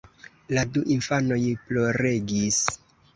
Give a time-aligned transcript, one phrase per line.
[0.57, 2.59] La du infanoj ploregis.